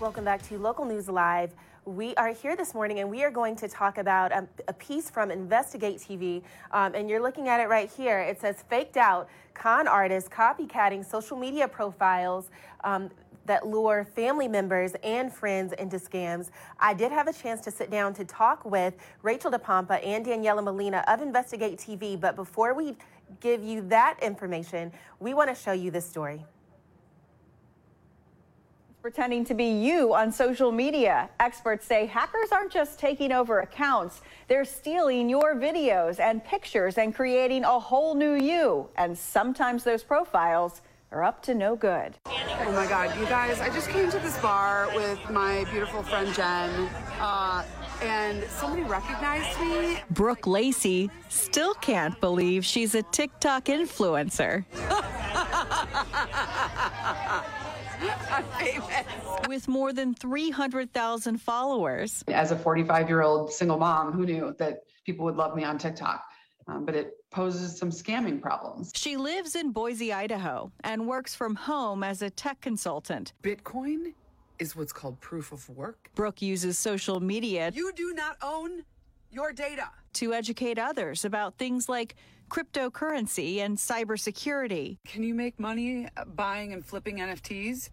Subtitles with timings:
[0.00, 1.50] Welcome back to Local News Live.
[1.84, 5.10] We are here this morning and we are going to talk about a, a piece
[5.10, 6.42] from Investigate TV.
[6.72, 8.18] Um, and you're looking at it right here.
[8.18, 12.48] It says faked out con artists copycatting social media profiles.
[12.82, 13.10] Um,
[13.44, 16.50] that lure family members and friends into scams.
[16.78, 20.62] I did have a chance to sit down to talk with Rachel DePompa and Daniela
[20.62, 22.96] Molina of Investigate TV, but before we
[23.40, 26.44] give you that information, we want to show you this story
[29.02, 31.28] pretending to be you on social media.
[31.40, 37.14] Experts say hackers aren't just taking over accounts, they're stealing your videos and pictures and
[37.14, 38.88] creating a whole new you.
[38.96, 40.82] And sometimes those profiles
[41.12, 42.14] are up to no good.
[42.26, 46.32] Oh my God, you guys, I just came to this bar with my beautiful friend
[46.34, 46.70] Jen.
[47.18, 47.64] Uh,
[48.02, 49.98] and somebody recognized me.
[50.10, 54.64] Brooke Lacey still can't believe she's a TikTok influencer.
[58.30, 59.04] I'm famous.
[59.48, 62.24] With more than 300,000 followers.
[62.28, 65.78] As a 45 year old single mom, who knew that people would love me on
[65.78, 66.24] TikTok?
[66.66, 68.92] Um, but it poses some scamming problems.
[68.94, 73.32] She lives in Boise, Idaho, and works from home as a tech consultant.
[73.42, 74.14] Bitcoin
[74.58, 76.10] is what's called proof of work.
[76.14, 77.72] Brooke uses social media.
[77.74, 78.84] You do not own
[79.30, 79.88] your data.
[80.14, 82.16] To educate others about things like
[82.50, 84.98] cryptocurrency and cybersecurity.
[85.06, 87.90] Can you make money buying and flipping NFTs?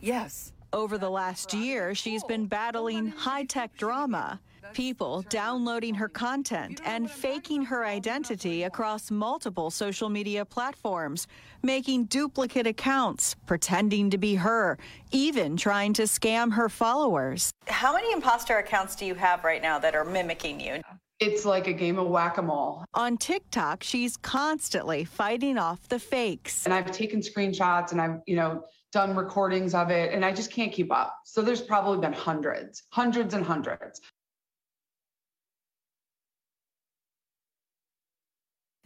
[0.00, 0.52] Yes.
[0.72, 4.40] Over the last year, she's been battling high tech drama.
[4.74, 11.28] People downloading her content and faking her identity across multiple social media platforms,
[11.62, 14.76] making duplicate accounts, pretending to be her,
[15.12, 17.52] even trying to scam her followers.
[17.68, 20.82] How many imposter accounts do you have right now that are mimicking you?
[21.18, 22.84] It's like a game of whack a mole.
[22.92, 26.66] On TikTok, she's constantly fighting off the fakes.
[26.66, 30.50] And I've taken screenshots and I've, you know, done recordings of it and I just
[30.50, 31.14] can't keep up.
[31.24, 34.00] So there's probably been hundreds, hundreds and hundreds.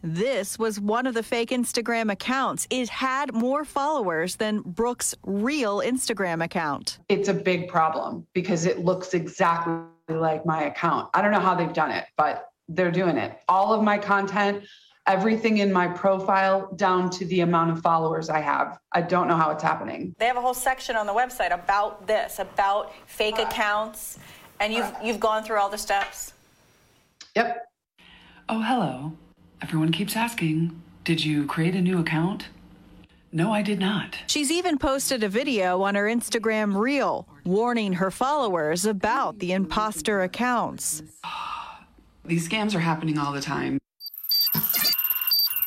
[0.03, 2.65] This was one of the fake Instagram accounts.
[2.71, 6.97] It had more followers than Brooke's real Instagram account.
[7.07, 9.75] It's a big problem because it looks exactly
[10.19, 11.09] like my account.
[11.13, 13.37] I don't know how they've done it, but they're doing it.
[13.47, 14.63] All of my content,
[15.07, 18.77] everything in my profile, down to the amount of followers I have.
[18.91, 20.15] I don't know how it's happening.
[20.19, 24.19] They have a whole section on the website about this, about fake accounts,
[24.59, 26.33] and you've you've gone through all the steps.
[27.35, 27.65] Yep.
[28.49, 29.13] Oh, hello.
[29.61, 32.47] Everyone keeps asking, did you create a new account?
[33.33, 34.17] No, I did not.
[34.27, 40.21] She's even posted a video on her Instagram reel warning her followers about the imposter
[40.23, 41.01] accounts.
[42.25, 43.79] These scams are happening all the time.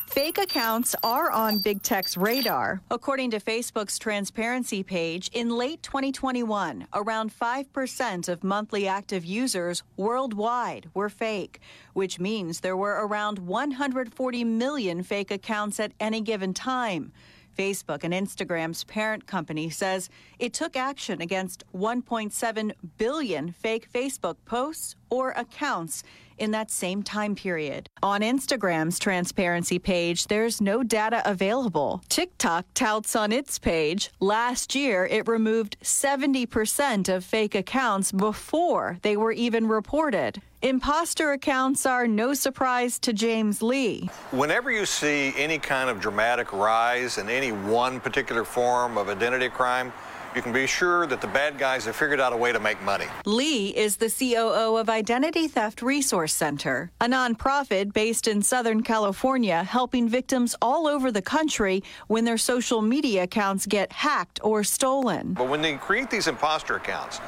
[0.09, 2.81] Fake accounts are on big tech's radar.
[2.91, 10.89] According to Facebook's transparency page, in late 2021, around 5% of monthly active users worldwide
[10.95, 11.59] were fake,
[11.95, 17.11] which means there were around 140 million fake accounts at any given time.
[17.55, 24.97] Facebook and Instagram's parent company says it took action against 1.7 billion fake Facebook posts
[25.11, 26.03] or accounts
[26.39, 27.89] in that same time period.
[28.03, 32.03] On Instagram's transparency page, there's no data available.
[32.09, 39.17] TikTok touts on its page last year it removed 70% of fake accounts before they
[39.17, 40.41] were even reported.
[40.62, 44.09] Imposter accounts are no surprise to James Lee.
[44.31, 49.50] Whenever you see any kind of dramatic rise in any one particular form of identity
[49.50, 49.93] crime,
[50.34, 52.81] you can be sure that the bad guys have figured out a way to make
[52.83, 53.06] money.
[53.25, 59.62] Lee is the COO of Identity Theft Resource Center, a nonprofit based in Southern California
[59.62, 65.34] helping victims all over the country when their social media accounts get hacked or stolen.
[65.34, 67.21] But when they create these imposter accounts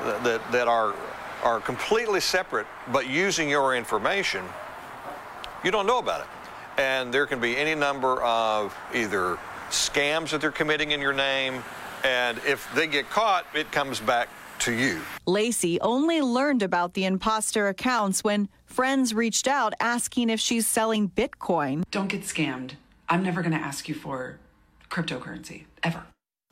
[0.00, 0.94] that, that are,
[1.42, 4.44] are completely separate but using your information,
[5.64, 6.26] you don't know about it.
[6.76, 9.38] And there can be any number of either
[9.70, 11.62] scams that they're committing in your name,
[12.04, 14.28] and if they get caught, it comes back
[14.60, 15.00] to you.
[15.26, 21.08] Lacey only learned about the imposter accounts when friends reached out asking if she's selling
[21.08, 21.82] Bitcoin.
[21.90, 22.72] Don't get scammed.
[23.08, 24.38] I'm never going to ask you for
[24.90, 26.04] cryptocurrency, ever.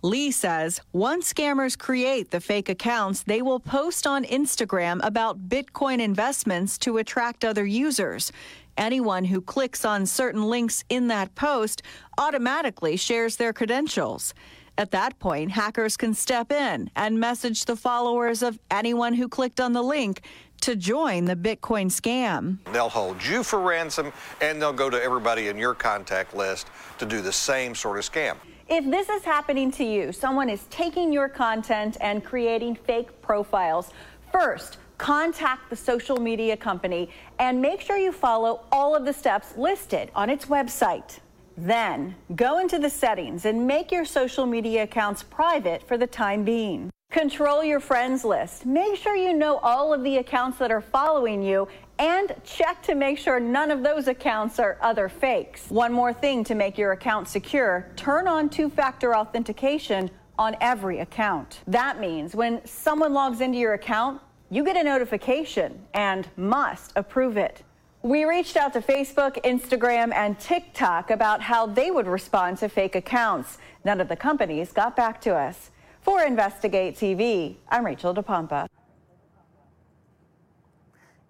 [0.03, 6.01] Lee says once scammers create the fake accounts, they will post on Instagram about Bitcoin
[6.01, 8.33] investments to attract other users.
[8.77, 11.83] Anyone who clicks on certain links in that post
[12.19, 14.35] automatically shares their credentials.
[14.79, 19.61] At that point, hackers can step in and message the followers of anyone who clicked
[19.61, 20.23] on the link
[20.63, 22.59] to join the Bitcoin scam.
[22.73, 27.05] They'll hold you for ransom and they'll go to everybody in your contact list to
[27.05, 28.37] do the same sort of scam.
[28.69, 33.91] If this is happening to you, someone is taking your content and creating fake profiles.
[34.31, 39.55] First, contact the social media company and make sure you follow all of the steps
[39.57, 41.19] listed on its website.
[41.57, 46.45] Then, go into the settings and make your social media accounts private for the time
[46.45, 46.91] being.
[47.11, 48.65] Control your friends list.
[48.65, 51.69] Make sure you know all of the accounts that are following you
[51.99, 55.69] and check to make sure none of those accounts are other fakes.
[55.69, 61.01] One more thing to make your account secure turn on two factor authentication on every
[61.01, 61.61] account.
[61.67, 67.37] That means when someone logs into your account, you get a notification and must approve
[67.37, 67.63] it.
[68.03, 72.97] We reached out to Facebook, Instagram, and TikTok about how they would respond to fake
[72.97, 73.59] accounts.
[73.85, 75.71] None of the companies got back to us.
[76.01, 78.67] For Investigate TV, I'm Rachel DePompa.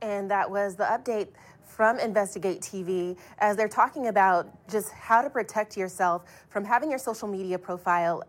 [0.01, 1.29] And that was the update
[1.63, 6.99] from Investigate TV as they're talking about just how to protect yourself from having your
[6.99, 8.23] social media profile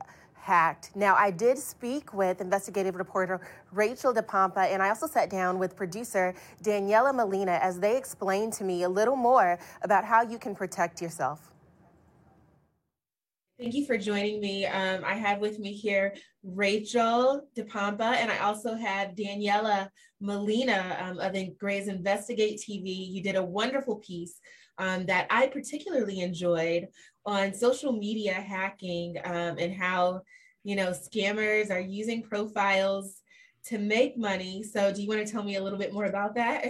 [0.96, 3.40] Now, I did speak with investigative reporter
[3.72, 8.64] Rachel DePompa, and I also sat down with producer Daniela Molina as they explained to
[8.64, 11.54] me a little more about how you can protect yourself.
[13.60, 14.66] Thank you for joining me.
[14.66, 19.88] Um, I have with me here Rachel DePompa, and I also have Daniela
[20.20, 23.10] Molina um, of Gray's Investigate TV.
[23.10, 24.40] You did a wonderful piece
[24.78, 26.88] um, that I particularly enjoyed
[27.26, 30.22] on social media hacking um, and how,
[30.64, 33.22] you know, scammers are using profiles
[33.66, 34.64] to make money.
[34.64, 36.66] So, do you want to tell me a little bit more about that?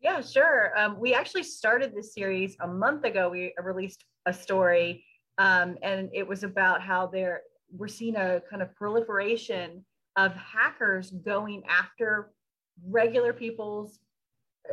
[0.00, 0.72] Yeah, sure.
[0.78, 3.28] Um, we actually started this series a month ago.
[3.28, 5.04] We released a story
[5.38, 9.84] um, and it was about how there we're seeing a kind of proliferation
[10.16, 12.32] of hackers going after
[12.86, 14.00] regular people's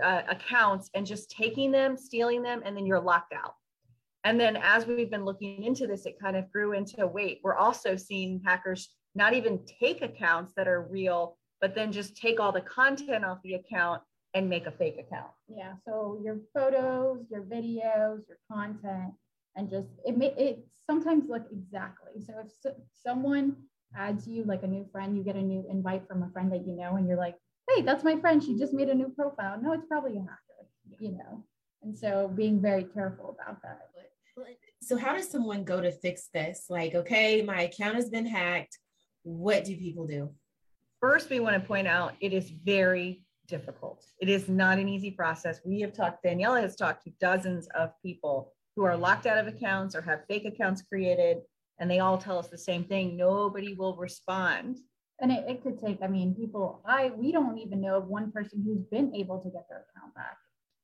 [0.03, 3.53] uh, accounts and just taking them, stealing them, and then you're locked out.
[4.23, 7.55] And then as we've been looking into this, it kind of grew into wait, we're
[7.55, 12.51] also seeing hackers not even take accounts that are real, but then just take all
[12.51, 14.01] the content off the account
[14.33, 15.31] and make a fake account.
[15.47, 15.73] Yeah.
[15.85, 19.13] So your photos, your videos, your content,
[19.55, 22.21] and just it may it sometimes look exactly.
[22.21, 23.55] So if so, someone
[23.95, 26.67] adds you like a new friend, you get a new invite from a friend that
[26.67, 27.35] you know, and you're like,
[27.69, 28.43] hey, that's my friend.
[28.43, 29.59] She just made a new profile.
[29.61, 31.43] No, it's probably a hacker, you know.
[31.83, 33.89] And so being very careful about that.
[34.81, 36.65] So how does someone go to fix this?
[36.69, 38.77] Like, okay, my account has been hacked.
[39.23, 40.29] What do people do?
[40.99, 44.03] First, we want to point out it is very difficult.
[44.19, 45.59] It is not an easy process.
[45.63, 49.47] We have talked, Daniela has talked to dozens of people who are locked out of
[49.47, 51.37] accounts or have fake accounts created,
[51.79, 54.79] and they all tell us the same thing nobody will respond.
[55.19, 58.31] And it, it could take, I mean, people, I we don't even know of one
[58.31, 60.37] person who's been able to get their account back.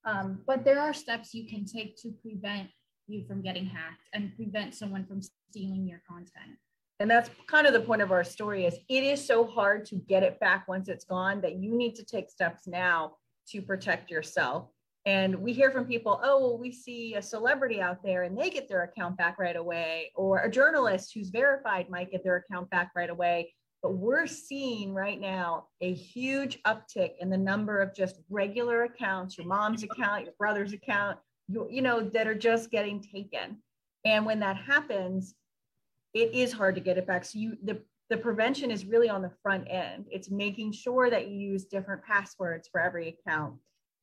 [0.06, 2.70] Um, but there are steps you can take to prevent
[3.08, 6.58] you from getting hacked and prevent someone from stealing your content.
[7.00, 9.96] And that's kind of the point of our story is it is so hard to
[9.96, 13.18] get it back once it's gone that you need to take steps now
[13.50, 14.70] to protect yourself.
[15.06, 18.52] And we hear from people, oh, well, we see a celebrity out there and they
[18.52, 22.70] get their account back right away, or a journalist who's verified might get their account
[22.70, 23.52] back right away.
[23.82, 29.38] But we're seeing right now a huge uptick in the number of just regular accounts,
[29.38, 31.18] your mom's account, your brother's account,
[31.48, 33.58] you, you know, that are just getting taken.
[34.06, 35.34] And when that happens,
[36.14, 37.26] it is hard to get it back.
[37.26, 40.06] So you the the prevention is really on the front end.
[40.12, 43.56] It's making sure that you use different passwords for every account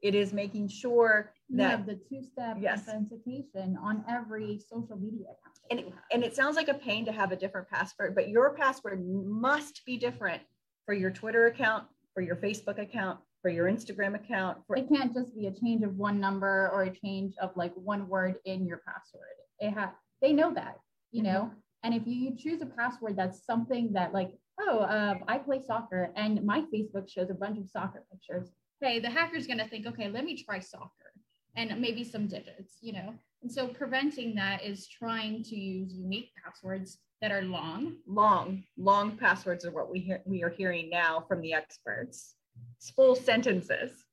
[0.02, 2.80] it is making sure that you have the two-step yes.
[2.80, 5.57] authentication on every social media account.
[5.70, 9.04] And, and it sounds like a pain to have a different password, but your password
[9.06, 10.42] must be different
[10.86, 11.84] for your Twitter account,
[12.14, 14.58] for your Facebook account, for your Instagram account.
[14.66, 17.72] For- it can't just be a change of one number or a change of like
[17.74, 19.36] one word in your password.
[19.60, 20.78] It ha- they know that,
[21.12, 21.50] you know.
[21.50, 21.58] Mm-hmm.
[21.84, 26.10] And if you choose a password that's something that like, oh, uh, I play soccer,
[26.16, 29.86] and my Facebook shows a bunch of soccer pictures Hey, the hacker's going to think,
[29.86, 31.12] okay, let me try soccer
[31.56, 33.14] and maybe some digits, you know?
[33.42, 37.96] And so preventing that is trying to use unique passwords that are long.
[38.06, 42.34] Long, long passwords are what we hear we are hearing now from the experts.
[42.76, 44.04] It's full sentences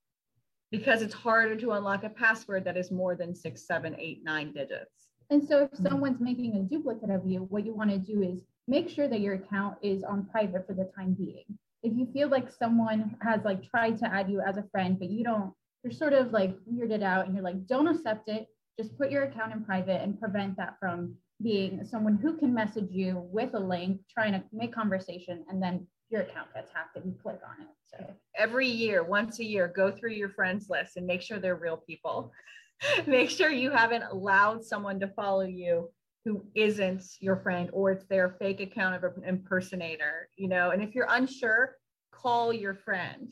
[0.72, 4.52] because it's harder to unlock a password that is more than six, seven, eight, nine
[4.54, 5.10] digits.
[5.30, 8.44] And so if someone's making a duplicate of you, what you want to do is
[8.68, 12.30] make sure that your account is on private for the time being if you feel
[12.30, 15.54] like someone has like tried to add you as a friend, but you don't,
[15.84, 18.48] you're sort of like weirded out and you're like, don't accept it.
[18.78, 22.90] Just put your account in private and prevent that from being someone who can message
[22.92, 27.06] you with a link, trying to make conversation, and then your account gets hacked and
[27.06, 27.70] you click on it.
[27.86, 31.56] So every year, once a year, go through your friends list and make sure they're
[31.56, 32.32] real people.
[33.08, 35.90] make sure you haven't allowed someone to follow you
[36.26, 40.72] who isn't your friend or it's their fake account of an impersonator, you know.
[40.72, 41.76] And if you're unsure,
[42.12, 43.32] call your friend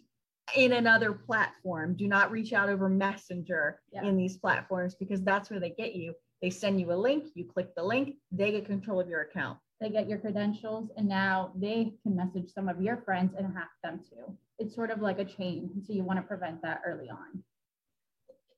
[0.55, 1.95] in another platform.
[1.95, 4.05] Do not reach out over Messenger yeah.
[4.05, 6.13] in these platforms because that's where they get you.
[6.41, 9.57] They send you a link, you click the link, they get control of your account.
[9.79, 13.69] They get your credentials, and now they can message some of your friends and hack
[13.83, 14.37] them too.
[14.59, 15.71] It's sort of like a chain.
[15.85, 17.43] So you want to prevent that early on.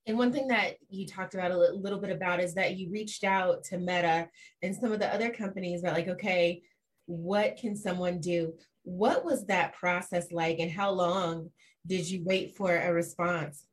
[0.05, 3.23] And one thing that you talked about a little bit about is that you reached
[3.23, 4.29] out to Meta
[4.61, 6.61] and some of the other companies that, like, okay,
[7.07, 8.53] what can someone do?
[8.83, 11.49] What was that process like, and how long
[11.85, 13.65] did you wait for a response?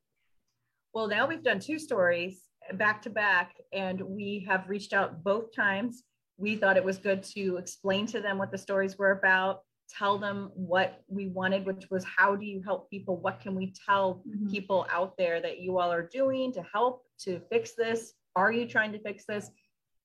[0.93, 2.43] Well, now we've done two stories
[2.75, 6.05] back to back, and we have reached out both times.
[6.37, 10.19] We thought it was good to explain to them what the stories were about, tell
[10.19, 13.17] them what we wanted, which was how do you help people?
[13.17, 14.51] What can we tell mm-hmm.
[14.51, 18.15] people out there that you all are doing to help to fix this?
[18.37, 19.51] Are you trying to fix this?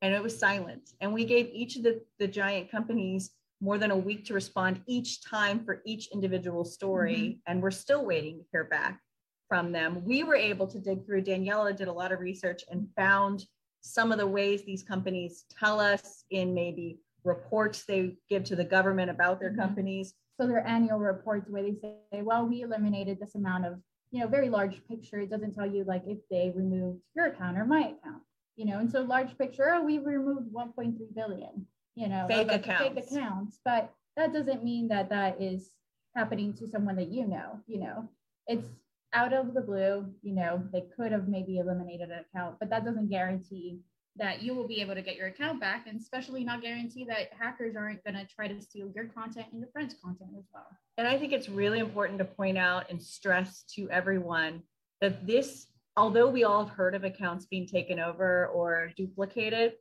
[0.02, 0.92] And it was silent.
[1.02, 4.82] And we gave each of the, the giant companies more than a week to respond
[4.86, 7.16] each time for each individual story.
[7.16, 7.52] Mm-hmm.
[7.52, 9.00] And we're still waiting to hear back
[9.48, 10.04] from them.
[10.06, 13.46] We were able to dig through, Daniela did a lot of research and found
[13.82, 18.64] some of the ways these companies tell us in maybe reports they give to the
[18.64, 19.62] government about their mm-hmm.
[19.62, 20.14] companies.
[20.40, 23.80] So their annual reports where they say, well, we eliminated this amount of,
[24.12, 25.20] you know, very large picture.
[25.20, 28.22] It doesn't tell you like if they removed your account or my account,
[28.56, 31.66] you know, and so large picture, oh, we removed 1.3 billion
[31.98, 32.84] you know, fake accounts.
[32.84, 33.60] fake accounts.
[33.66, 35.72] But that doesn't mean that that is
[36.16, 37.60] happening to someone that you know.
[37.66, 38.10] You know,
[38.46, 38.68] it's
[39.14, 40.06] out of the blue.
[40.22, 43.80] You know, they could have maybe eliminated an account, but that doesn't guarantee
[44.18, 47.30] that you will be able to get your account back and especially not guarantee that
[47.38, 50.66] hackers aren't going to try to steal your content and your friends content as well
[50.98, 54.62] and i think it's really important to point out and stress to everyone
[55.02, 59.74] that this although we all have heard of accounts being taken over or duplicated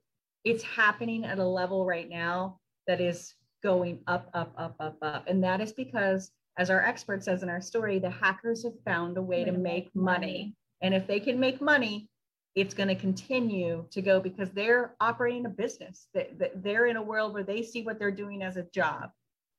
[0.46, 3.34] it's happening at a level right now that is
[3.64, 5.24] going up, up, up, up, up.
[5.26, 9.18] And that is because, as our expert says in our story, the hackers have found
[9.18, 10.54] a way to make money.
[10.82, 12.08] And if they can make money,
[12.54, 16.06] it's going to continue to go because they're operating a business.
[16.14, 19.10] That they're in a world where they see what they're doing as a job.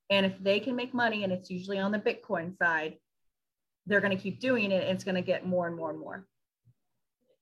[0.10, 2.96] And if they can make money, and it's usually on the Bitcoin side,
[3.88, 4.84] they're going to keep doing it.
[4.84, 6.26] And it's going to get more and more and more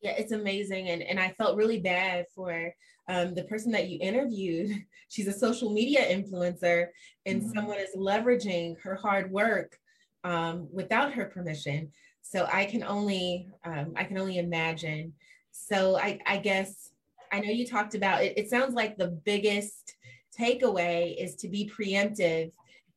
[0.06, 2.74] yeah it's amazing and and i felt really bad for
[3.08, 4.84] um, the person that you interviewed.
[5.10, 6.88] She's a social media influencer
[7.26, 7.52] and mm-hmm.
[7.54, 9.78] someone is leveraging her hard work
[10.24, 11.92] um, without her permission.
[12.22, 15.14] So i can only um, i can only imagine.
[15.52, 16.92] So i i guess
[17.32, 19.96] i know you talked about it it sounds like the biggest
[20.38, 22.52] takeaway is to be preemptive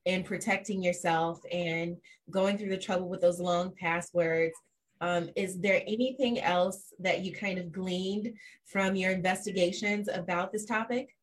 [0.07, 1.97] in protecting yourself and
[2.31, 4.55] going through the trouble with those long passwords
[5.01, 8.33] um, is there anything else that you kind of gleaned
[8.65, 11.15] from your investigations about this topic?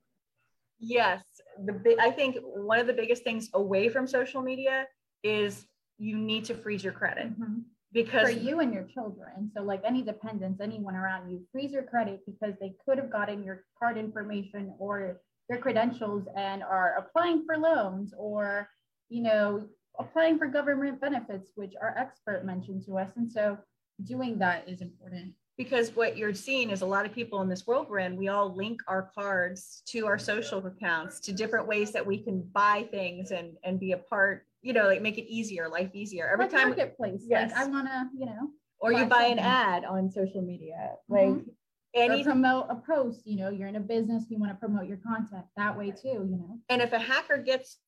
[0.80, 1.24] Yes,
[1.66, 4.86] the big, I think one of the biggest things away from social media
[5.24, 5.66] is
[5.98, 7.60] you need to freeze your credit mm-hmm.
[7.94, 9.52] because for you and your children.
[9.56, 13.44] So, like any dependents, anyone around you, freeze your credit because they could have gotten
[13.44, 18.70] your card information or your credentials and are applying for loans or
[19.10, 19.68] you know
[20.00, 23.10] applying for government benefits, which our expert mentioned to us.
[23.16, 23.58] And so
[24.04, 25.34] doing that is important.
[25.58, 28.28] Because what you're seeing is a lot of people in this world we're in, we
[28.28, 32.86] all link our cards to our social accounts, to different ways that we can buy
[32.92, 36.30] things and, and be a part, you know, like make it easier, life easier.
[36.32, 37.22] Every like time marketplace.
[37.26, 37.52] Yes.
[37.52, 38.50] Like I wanna, you know.
[38.80, 39.40] Or you buy something.
[39.40, 40.92] an ad on social media.
[41.08, 41.50] Like mm-hmm.
[41.96, 44.86] Any, or promote a post you know you're in a business you want to promote
[44.86, 47.80] your content that way too you know and if a hacker gets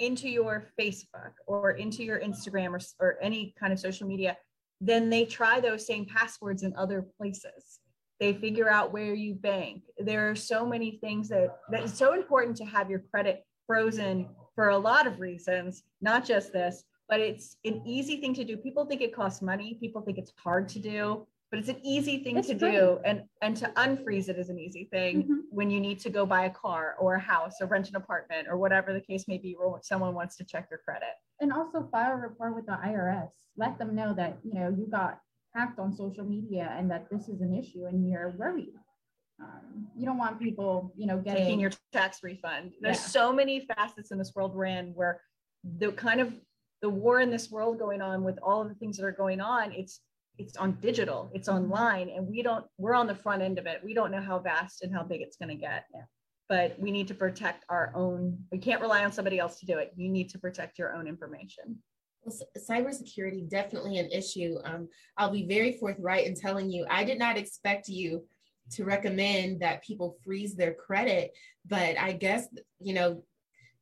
[0.00, 4.36] into your Facebook or into your Instagram or, or any kind of social media,
[4.80, 7.78] then they try those same passwords in other places.
[8.18, 9.82] They figure out where you bank.
[9.98, 14.70] There are so many things that that's so important to have your credit frozen for
[14.70, 18.56] a lot of reasons, not just this, but it's an easy thing to do.
[18.56, 19.78] People think it costs money.
[19.80, 23.22] People think it's hard to do but it's an easy thing it's to do and
[23.42, 25.34] and to unfreeze it is an easy thing mm-hmm.
[25.50, 28.46] when you need to go buy a car or a house or rent an apartment
[28.48, 31.14] or whatever the case may be where someone wants to check your credit.
[31.40, 34.86] And also file a report with the irs let them know that you know you
[34.90, 35.20] got
[35.54, 38.74] hacked on social media and that this is an issue and you're worried.
[39.42, 42.72] Um, you don't want people you know getting taking your tax refund.
[42.80, 43.06] There's yeah.
[43.18, 45.20] so many facets in this world we're in where
[45.78, 46.32] the kind of
[46.82, 49.38] the war in this world going on with all of the things that are going
[49.38, 50.00] on it's
[50.38, 53.80] it's on digital, it's online, and we don't, we're on the front end of it.
[53.84, 55.84] We don't know how vast and how big it's going to get.
[55.94, 56.02] Yeah.
[56.48, 59.78] But we need to protect our own, we can't rely on somebody else to do
[59.78, 59.92] it.
[59.96, 61.78] You need to protect your own information.
[62.22, 62.36] Well,
[62.68, 64.56] cybersecurity definitely an issue.
[64.64, 68.24] Um, I'll be very forthright in telling you, I did not expect you
[68.72, 71.32] to recommend that people freeze their credit,
[71.66, 72.46] but I guess
[72.78, 73.22] you know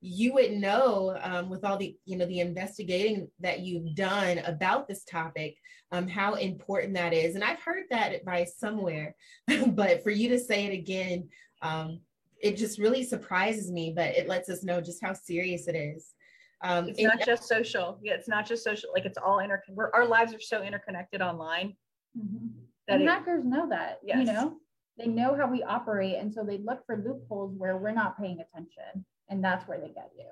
[0.00, 4.86] you would know um, with all the you know the investigating that you've done about
[4.86, 5.56] this topic
[5.90, 7.34] um, how important that is.
[7.34, 9.14] And i've heard that advice somewhere
[9.68, 11.28] but for you to say it again
[11.62, 12.00] um,
[12.40, 16.14] it just really surprises me but it lets us know just how serious it is.
[16.60, 17.98] Um, it's not just social.
[18.02, 18.90] Yeah it's not just social.
[18.92, 21.74] Like it's all interconnected our lives are so interconnected online
[22.16, 22.46] mm-hmm.
[22.86, 24.18] that and it, hackers know that yes.
[24.18, 24.56] you know?
[24.96, 28.40] They know how we operate and so they look for loopholes where we're not paying
[28.40, 30.24] attention and that's where they get you.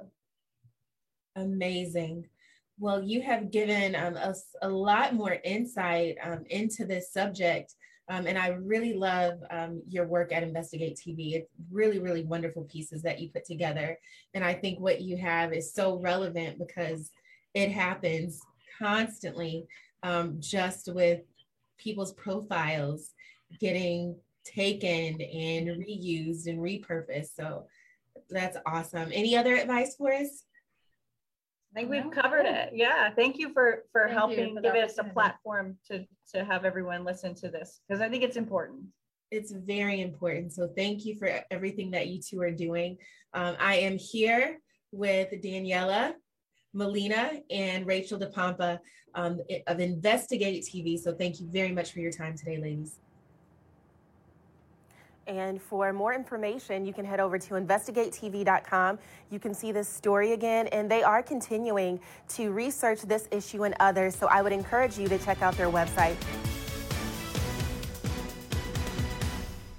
[1.37, 2.27] Amazing.
[2.79, 7.75] Well, you have given um, us a lot more insight um, into this subject.
[8.09, 11.35] Um, and I really love um, your work at Investigate TV.
[11.35, 13.99] It's really, really wonderful pieces that you put together.
[14.35, 17.11] And I think what you have is so relevant because
[17.55, 18.41] it happens
[18.79, 19.67] constantly
[20.03, 21.21] um, just with
[21.79, 23.13] people's profiles
[23.61, 27.35] getting taken and reused and repurposed.
[27.35, 27.67] So
[28.31, 29.11] that's awesome.
[29.13, 30.45] Any other advice for us?
[31.75, 32.71] I think we've covered it.
[32.73, 33.11] Yeah.
[33.11, 37.05] Thank you for for Thank helping for give us a platform to to have everyone
[37.05, 38.85] listen to this because I think it's important.
[39.31, 40.53] It's very important.
[40.53, 42.97] So thank you for everything that you two are doing.
[43.35, 44.59] Um, I am here
[44.93, 46.15] with Daniela
[46.77, 48.79] Molina, and Rachel DePompa
[49.15, 50.99] um, of Investigate TV.
[50.99, 52.99] So thank you very much for your time today, ladies.
[55.27, 58.99] And for more information, you can head over to investigatetv.com.
[59.31, 63.75] You can see this story again, and they are continuing to research this issue and
[63.81, 64.15] others.
[64.15, 66.17] So I would encourage you to check out their website.